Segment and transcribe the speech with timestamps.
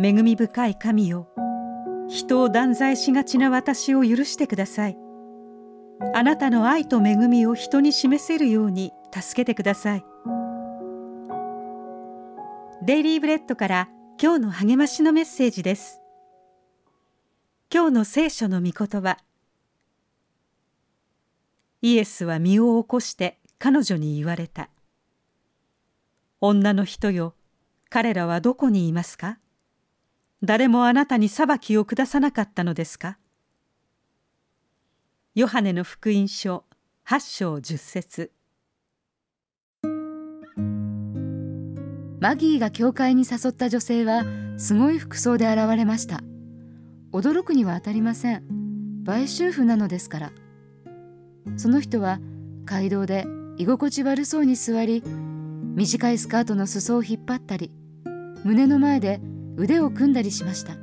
[0.00, 1.26] 恵み深い神よ。
[2.08, 4.98] 人を断罪しがちな私を許してください。
[6.14, 10.04] あなたの愛と恵みを人に示せるように助けてください。
[12.84, 13.88] デイリーブレッドから
[14.22, 16.00] 今日の励ましのメッセージです。
[17.74, 19.18] 今日の聖書の御言葉。
[21.82, 24.70] イエスは身を起こして彼女に言われた。
[26.40, 27.34] 女の人よ
[27.90, 29.38] 彼らはどこにいますか？
[30.42, 33.18] 誰もあなたに裁きを下さなかったのですか？
[35.34, 36.64] ヨハネの福音書
[37.02, 38.30] 八章十節。
[42.20, 44.24] マギーが教会に誘った女性は
[44.58, 46.20] すごい服装で現れました。
[47.12, 48.44] 驚くには当たりません。
[49.02, 50.32] 売春婦なのですから。
[51.56, 52.20] その人は
[52.64, 53.24] 街道で
[53.56, 55.02] 居心地悪そうに座り
[55.74, 57.72] 短いスカートの裾を引っ張ったり
[58.44, 59.20] 胸の前で
[59.58, 60.76] 腕を組んだりしました。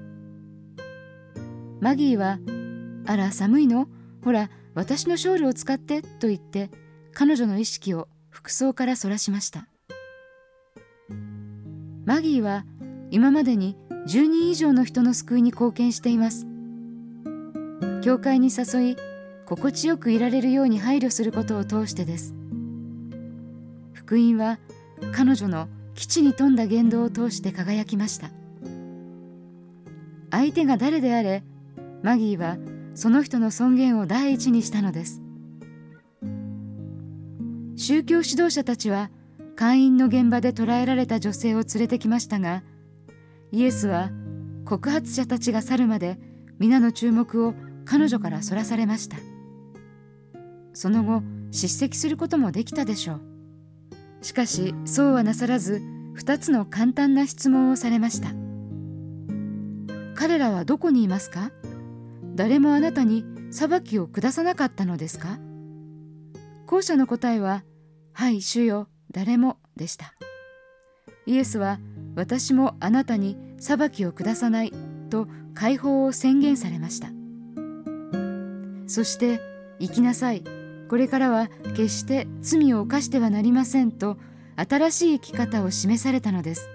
[1.80, 2.40] マギーは
[3.08, 3.88] 「あら寒いの？
[4.24, 6.70] ほら私のショールを使って」と言って
[7.14, 9.68] 彼女の意識を服装からそらしました。
[12.06, 12.66] マギーは
[13.12, 16.46] 今までに10人以上の人の救いに貢献しています。
[18.04, 18.98] 教会に誘い
[19.46, 22.36] 心地よくいられるように配慮することを通してです。
[23.94, 24.60] 福音は
[25.14, 28.30] 彼女の基地に富んだ言動を通して輝きました。
[30.36, 31.44] 相手が誰であれ
[32.04, 32.58] マギーは
[32.94, 35.22] その人の尊厳を第一にしたのです。
[37.78, 39.10] 宗教指導者たちは
[39.56, 42.64] 会員の現場で捕らえられた女性を連れてきましたが
[43.52, 44.12] イエスは
[44.66, 46.20] 告発者たちが去るまで
[46.60, 47.54] 皆の注目を
[47.86, 49.18] 彼女からそらされました。
[50.74, 53.22] その後叱責することもできたでしょう。
[54.22, 55.82] しかしそうはなさらず
[56.18, 58.45] 2つの簡単な質問をされました。
[60.16, 61.52] 彼らはどこにいますか？
[62.36, 65.38] 誰もあなたに裁きを下さなかったのですか？
[66.66, 67.64] 後者の答えは
[68.14, 70.14] 「はい主よ誰も」でした。
[71.26, 71.80] イエスは
[72.16, 74.74] 私もあなたに裁きを下さない
[75.10, 77.10] と解放を宣言されました。
[78.88, 79.42] そして
[79.80, 80.44] 生きなさい。
[80.88, 84.18] これからは決して罪を犯してはなりませんと
[84.56, 86.70] 新しい生き方を示されたのです。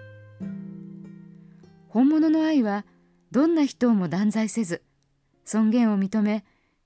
[1.89, 2.85] 本物の愛は
[3.31, 4.83] どんな人をも断罪せず
[5.45, 6.45] 尊厳を認め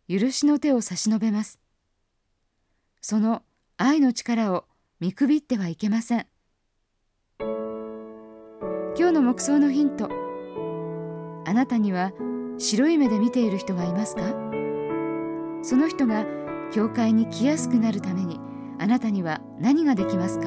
[0.09, 1.59] 許しの手を差し伸べます。
[3.01, 3.43] その
[3.77, 4.65] 愛の力を
[5.01, 6.27] 見くびってはいけません。
[8.97, 10.09] 今日の目想のヒント。
[11.47, 12.13] あなたには
[12.59, 14.23] 白い目で見ている人がいますか？
[15.63, 16.25] その人が
[16.73, 18.39] 教会に来やすくなるために
[18.79, 20.47] あなたには何ができますか？